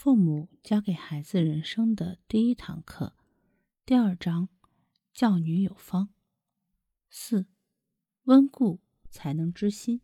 [0.00, 3.16] 父母教给孩子人生的第一堂课，
[3.84, 4.48] 第二章，
[5.12, 6.10] 教女有方。
[7.10, 7.46] 四，
[8.22, 8.78] 温故
[9.10, 10.00] 才能知新。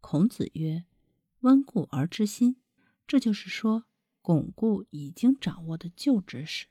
[0.00, 0.84] 孔子曰
[1.42, 2.58] ：“温故而知新。”
[3.08, 3.86] 这就是说，
[4.22, 6.66] 巩固已经掌握的旧知识，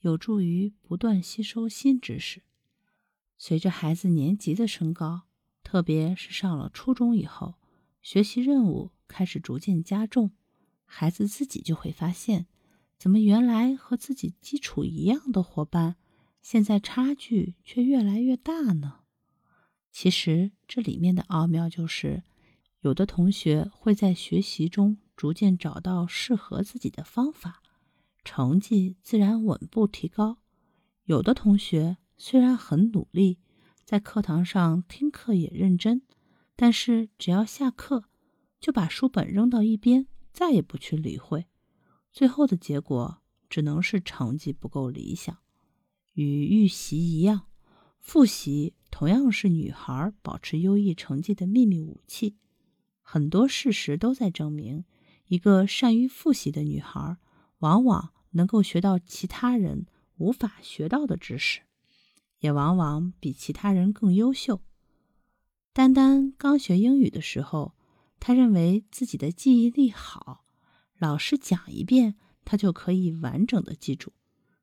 [0.00, 2.42] 有助于不断吸收新知识。
[3.36, 5.26] 随着孩子年级的升高，
[5.62, 7.56] 特别是上了初中以后，
[8.00, 10.30] 学习任务开始逐渐加重。
[10.90, 12.46] 孩子自己就会发现，
[12.98, 15.96] 怎么原来和自己基础一样的伙伴，
[16.40, 19.00] 现在差距却越来越大呢？
[19.92, 22.22] 其实这里面的奥妙就是，
[22.80, 27.62] 有的同学会在学习中逐渐找到适合自己的方法，
[28.24, 30.38] 成绩自然稳步提高；
[31.04, 33.38] 有的同学虽然很努力，
[33.84, 36.02] 在课堂上听课也认真，
[36.56, 38.04] 但是只要下课，
[38.58, 40.06] 就把书本扔到一边。
[40.38, 41.48] 再也不去理会，
[42.12, 45.36] 最后的结果只能是成绩不够理想。
[46.12, 47.48] 与预习一样，
[47.98, 52.36] 复习同样是女孩保持优异成绩的秘密武器。
[53.02, 54.84] 很多事实都在证明，
[55.26, 57.16] 一个善于复习的女孩，
[57.58, 59.86] 往往能够学到其他人
[60.18, 61.62] 无法学到的知识，
[62.38, 64.60] 也往往比其他人更优秀。
[65.72, 67.74] 丹丹刚学英语的时候。
[68.20, 70.44] 他认为自己的记忆力好，
[70.98, 74.12] 老师讲一遍，他就可以完整的记住。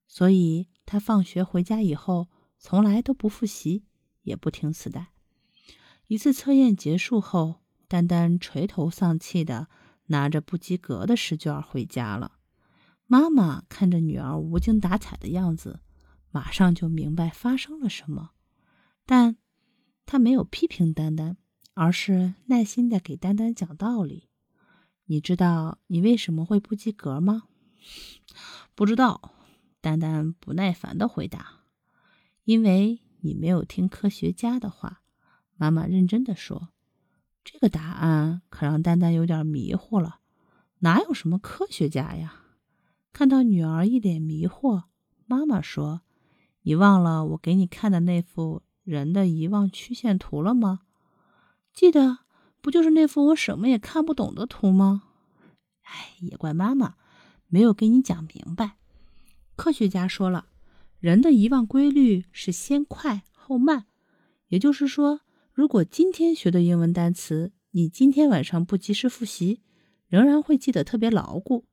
[0.07, 3.85] 所以，他放学回家以后，从来都不复习，
[4.21, 5.13] 也不听磁带。
[6.07, 9.67] 一次测验结束后，丹丹垂头丧气的
[10.07, 12.33] 拿着不及格的试卷回家了。
[13.07, 15.79] 妈妈看着女儿无精打采的样子，
[16.31, 18.31] 马上就明白发生了什么，
[19.05, 19.37] 但
[20.05, 21.37] 她没有批评丹丹。
[21.75, 24.29] 而是耐心的给丹丹讲道理。
[25.05, 27.43] 你知道你为什么会不及格吗？
[28.73, 29.33] 不知道。
[29.81, 31.59] 丹丹不耐烦的回答
[32.45, 35.03] ：“因为你没有听科学家的话。”
[35.57, 36.69] 妈妈认真的说
[37.45, 40.21] ：“这个答案可让丹丹有点迷糊了。
[40.79, 42.41] 哪有什么科学家呀？”
[43.13, 44.85] 看到女儿一脸迷惑，
[45.27, 46.01] 妈妈说
[46.63, 50.79] ：“你忘了我给你看的那幅人的遗忘曲线图了吗？”
[51.75, 52.19] 记得
[52.61, 55.03] 不就是那幅我什么也看不懂的图吗？
[55.83, 56.95] 哎，也怪妈妈
[57.47, 58.77] 没有给你讲明白。
[59.57, 60.47] 科学家说了，
[60.99, 63.87] 人的遗忘规律是先快后慢。
[64.47, 65.19] 也就是说，
[65.51, 69.61] 如果今天学的英文单词，你今天晚上不及时复习，
[70.07, 71.65] 仍然会记得特别牢固；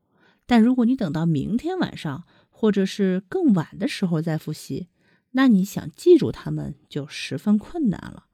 [0.47, 4.89] 但如果你等到明天晚上或者是更晚的时候再复习，
[5.31, 8.27] 那你想记住它们就十分困难了。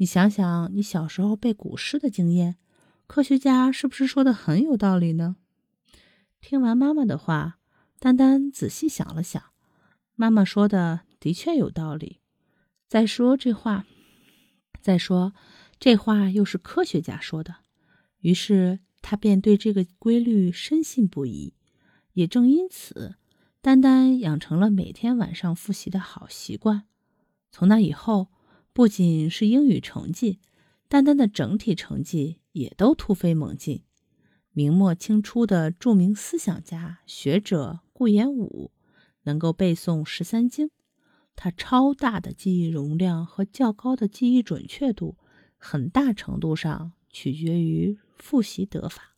[0.00, 2.56] 你想想，你小时候背古诗的经验，
[3.06, 5.36] 科学家是不是说的很有道理呢？
[6.40, 7.58] 听完妈妈的话，
[7.98, 9.42] 丹丹仔细想了想，
[10.14, 12.20] 妈妈说的的确有道理。
[12.88, 13.84] 再说这话，
[14.80, 15.34] 再说
[15.78, 17.56] 这话又是科学家说的，
[18.20, 21.52] 于是他便对这个规律深信不疑。
[22.14, 23.16] 也正因此，
[23.60, 26.84] 丹丹养成了每天晚上复习的好习惯。
[27.52, 28.28] 从那以后。
[28.80, 30.40] 不仅是英语成绩，
[30.88, 33.82] 丹丹的整体成绩也都突飞猛进。
[34.52, 38.72] 明末清初的著名思想家学者顾炎武
[39.24, 40.70] 能够背诵十三经，
[41.36, 45.18] 他超大的记忆容量和较高的记忆准确度，
[45.58, 49.14] 很大程度上取决于复习得法。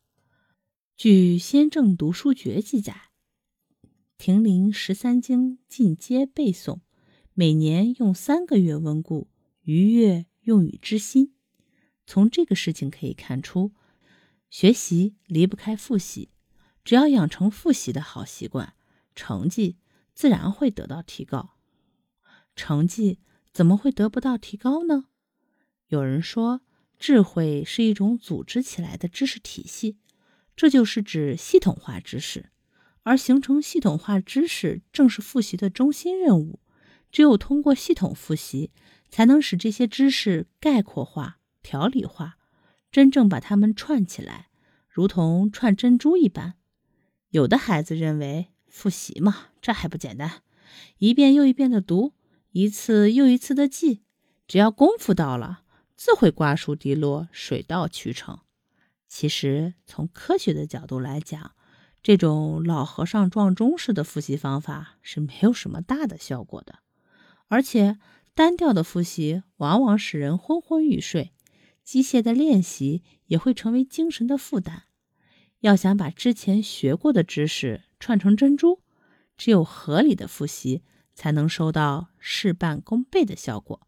[0.97, 3.11] 据《先正读书诀》记载，
[4.17, 6.81] 亭林十三经进阶背诵，
[7.33, 9.29] 每年用三个月温故。
[9.63, 11.33] 愉悦用语之心，
[12.05, 13.71] 从这个事情可以看出，
[14.49, 16.29] 学习离不开复习。
[16.83, 18.73] 只要养成复习的好习惯，
[19.15, 19.77] 成绩
[20.13, 21.57] 自然会得到提高。
[22.57, 23.19] 成绩
[23.53, 25.05] 怎么会得不到提高呢？
[25.87, 26.61] 有人说，
[26.99, 29.97] 智慧是一种组织起来的知识体系，
[30.57, 32.49] 这就是指系统化知识。
[33.03, 36.59] 而形成系统化知识，正是复习的中心任务。
[37.11, 38.71] 只有通过系统复习。
[39.13, 42.39] 才能使这些知识概括化、条理化，
[42.91, 44.49] 真正把它们串起来，
[44.89, 46.55] 如同串珍珠一般。
[47.29, 50.41] 有的孩子认为复习嘛，这还不简单，
[50.97, 52.13] 一遍又一遍的读，
[52.53, 54.01] 一次又一次的记，
[54.47, 55.61] 只要功夫到了，
[55.95, 58.39] 自会瓜熟蒂落、水到渠成。
[59.07, 61.51] 其实，从科学的角度来讲，
[62.01, 66.79] 这种老和尚撞钟式的复习方法是没有什么大的效果的，
[67.47, 67.99] 而且。
[68.35, 71.33] 单调的复习往往使人昏昏欲睡，
[71.83, 74.83] 机械的练习也会成为精神的负担。
[75.59, 78.81] 要想把之前学过的知识串成珍珠，
[79.37, 80.81] 只有合理的复习，
[81.13, 83.87] 才能收到事半功倍的效果。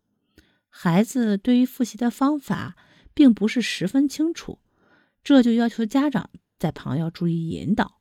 [0.70, 2.78] 孩子对于复习的方法
[3.14, 4.60] 并不是十分清楚，
[5.24, 8.00] 这就要求家长在旁要注意引导，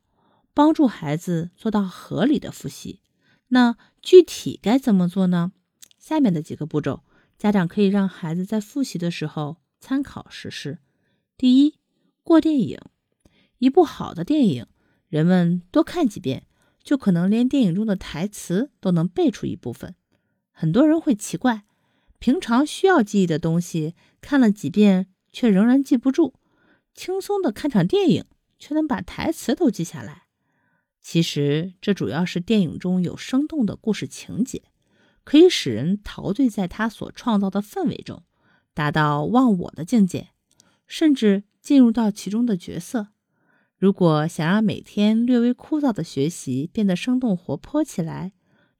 [0.52, 3.00] 帮助孩子做到合理的复习。
[3.49, 5.52] 那具体该怎么做呢？
[6.05, 7.03] 下面的几个步骤，
[7.39, 10.81] 家长可以让孩子在复习的时候参考实施。
[11.39, 11.79] 第一，
[12.23, 12.79] 过电影。
[13.56, 14.67] 一部好的电影，
[15.09, 16.47] 人们多看几遍，
[16.83, 19.95] 就可能连电影中的台词都能背出一部分。
[20.51, 21.65] 很多人会奇怪，
[22.19, 26.35] 平常需要记忆的东西，看了几遍却仍然记不住；
[26.93, 28.27] 轻松的看场电影，
[28.59, 30.25] 却能把台词都记下来。
[31.01, 34.65] 其实，这主要是电影中有生动的故事情节，
[35.25, 38.23] 可以使人陶醉在他所创造的氛围中，
[38.75, 40.29] 达到忘我的境界，
[40.87, 43.09] 甚至进入到其中的角色。
[43.76, 48.32] 如果想让每天略微枯燥的学习变得生动活泼起来，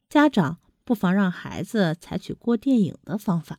[0.08, 3.58] 家长不妨让孩子采取过电影的方法，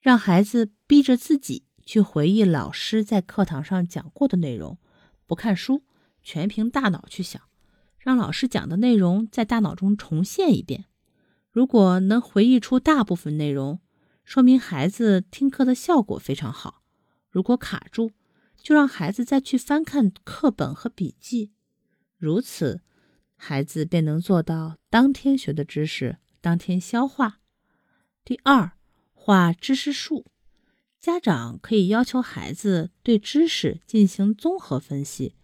[0.00, 4.78] 让孩子逼着自己去回忆老师在课堂上讲过的内容，
[5.26, 5.84] 不看书，
[6.22, 7.42] 全凭大脑去想，
[7.98, 10.86] 让老师讲的内容在大脑中重现一遍。
[11.52, 13.78] 如果能回忆出大部分内容，
[14.24, 16.82] 说明孩子听课的效果非常好。
[17.28, 18.12] 如果卡住，
[18.56, 21.52] 就让孩子再去翻看课本和笔记，
[22.16, 22.80] 如此，
[23.36, 27.40] 孩子便能做到当天学的知识当天消化。
[28.24, 28.72] 第二，
[29.12, 30.24] 画知识树，
[30.98, 35.34] 家长可以要求孩子对知识进行综合分析，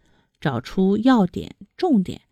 [0.40, 2.22] 找出要点、重点，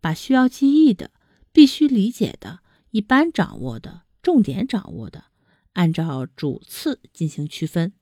[0.00, 1.10] 把需要记忆的、
[1.50, 2.60] 必须理解的、
[2.94, 5.24] 一般掌握的、重点掌握的，
[5.72, 7.92] 按照主次进行区分，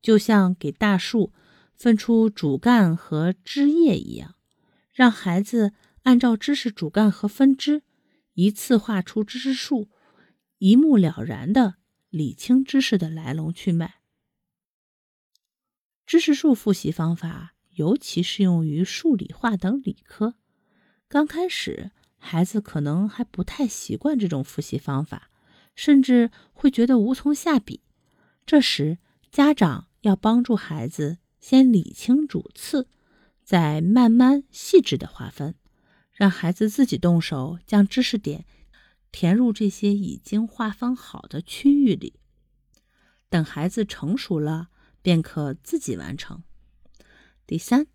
[0.00, 1.32] 就像给大树。
[1.74, 4.36] 分出主干和枝叶一样，
[4.92, 5.72] 让孩子
[6.04, 7.82] 按照知识主干和分支，
[8.34, 9.90] 一次画出知识树，
[10.58, 11.74] 一目了然的
[12.08, 13.96] 理清知识的来龙去脉。
[16.06, 20.36] 知识树复习方法尤其适用于数理化等理科。
[21.08, 25.30] 刚开始，孩子可能还不太习惯这种复习方法，
[25.74, 27.82] 甚至会觉得无从下笔。
[28.44, 28.98] 这时，
[29.30, 31.18] 家长要帮助孩子。
[31.38, 32.88] 先理清主次，
[33.44, 35.54] 再慢慢细致的划分，
[36.10, 38.44] 让孩子自己动手将知识点
[39.12, 42.14] 填入这些已经划分好的区域里。
[43.28, 44.70] 等孩子成熟了，
[45.02, 46.42] 便可自己完成。
[47.46, 47.86] 第三，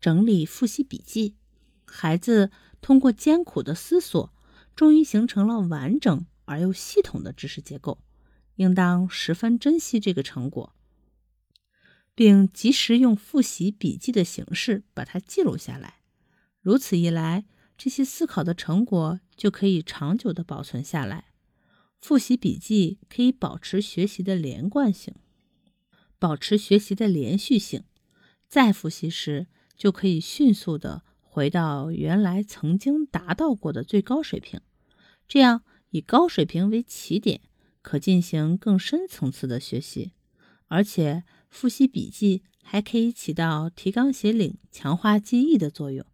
[0.00, 1.36] 整理复习笔记。
[1.84, 2.50] 孩子
[2.84, 4.30] 通过艰苦的思索，
[4.76, 8.04] 终于形成了完整而又系统的知识结构，
[8.56, 10.74] 应当十分珍惜这个成果。
[12.14, 16.02] 并及时用复习笔记的形式把它记录下来，
[16.60, 17.46] 如此一来，
[17.78, 21.32] 这些思考的成果就可以长久的保存下来。
[22.02, 25.14] 复习笔记可以保持学习的连贯性，
[26.18, 27.84] 保持学习的连续性，
[28.46, 31.02] 再复习时就可以迅速的
[31.34, 34.60] 回到原来曾经达到过的最高水平。
[35.26, 37.40] 这样以高水平为起点，
[37.82, 40.12] 可进行更深层次的学习，
[40.68, 41.24] 而且。
[41.50, 46.04] 复习笔记还可以起到提纲挈领、强化记忆的作用，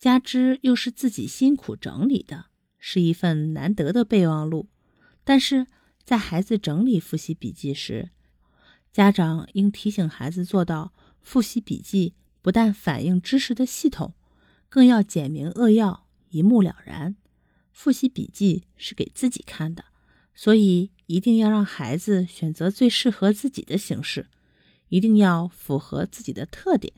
[0.00, 2.46] 加之又是自己辛苦整理的，
[2.76, 4.66] 是一份难得的备忘录。
[5.22, 5.68] 但是
[6.02, 8.10] 在孩子整理复习笔记时，
[8.90, 14.12] 家长应提醒孩子做到：复习笔记不但反映知识的系统，
[14.74, 17.14] 更要简明扼要、一目了然。
[17.70, 19.84] 复习笔记是给自己看的，
[20.34, 24.26] 所以一定要让孩子选择最适合自己的形式。
[24.88, 26.92] 一定要符合自己的特点。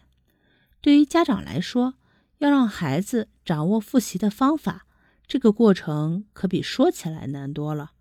[0.81, 1.97] 对于家长来说，
[2.39, 4.87] 要让孩子掌握复习的方法，
[5.27, 7.93] 这个过程可比说起来难多了。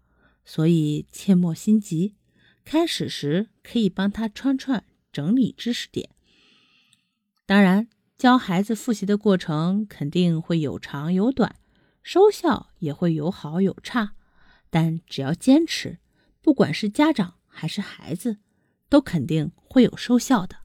[0.46, 2.16] 所以切莫心急，
[2.64, 6.12] 开始时可以帮他串串整理知识点。
[7.46, 11.56] 当然，教孩子复习的过程肯定会有长有短，
[12.02, 14.14] 收效也会有好有差。
[14.70, 16.00] 但只要坚持，
[16.42, 18.38] 不管是家长还是孩子。
[18.88, 20.58] 都肯定会有收效的。